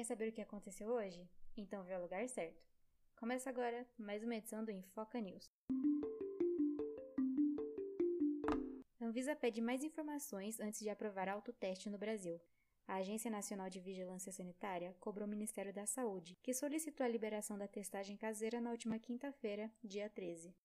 [0.00, 1.28] Quer saber o que aconteceu hoje?
[1.54, 2.64] Então veio ao lugar certo.
[3.16, 5.52] Começa agora mais uma edição do Infoca News.
[8.98, 12.40] A Anvisa pede mais informações antes de aprovar autoteste no Brasil.
[12.88, 17.58] A Agência Nacional de Vigilância Sanitária cobrou o Ministério da Saúde, que solicitou a liberação
[17.58, 20.56] da testagem caseira na última quinta-feira, dia 13.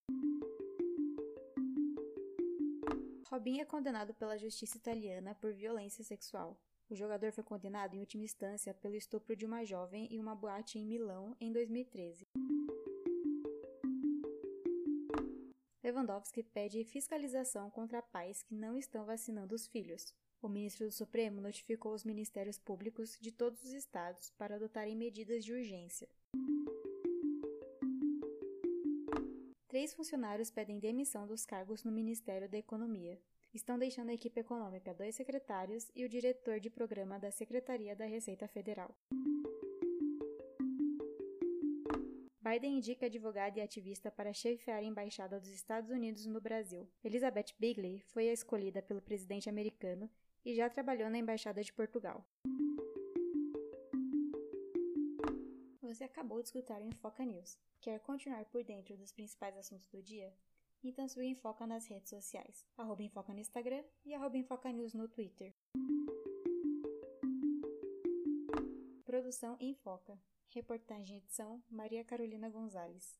[3.30, 6.58] Robin é condenado pela justiça italiana por violência sexual.
[6.88, 10.78] O jogador foi condenado em última instância pelo estupro de uma jovem em uma boate
[10.78, 12.28] em Milão em 2013.
[15.84, 20.14] Lewandowski pede fiscalização contra pais que não estão vacinando os filhos.
[20.42, 25.43] O ministro do Supremo notificou os ministérios públicos de todos os estados para adotarem medidas
[25.43, 26.07] de urgência.
[29.68, 33.20] Três funcionários pedem demissão dos cargos no Ministério da Economia
[33.55, 38.05] estão deixando a equipe econômica dois secretários e o diretor de programa da Secretaria da
[38.05, 38.94] Receita Federal.
[42.41, 46.88] Biden indica advogada e ativista para chefiar a embaixada dos Estados Unidos no Brasil.
[47.03, 50.09] Elizabeth Bigley foi a escolhida pelo presidente americano
[50.45, 52.23] e já trabalhou na embaixada de Portugal.
[55.81, 57.58] Você acabou de escutar o Infoca News.
[57.80, 60.31] Quer continuar por dentro dos principais assuntos do dia?
[60.88, 65.08] Então siga Infoca nas redes sociais, arroba Infoca no Instagram e arroba Infoca News no
[65.08, 65.52] Twitter.
[69.03, 70.16] Produção Infoca.
[70.50, 73.13] Reportagem e edição Maria Carolina Gonzalez.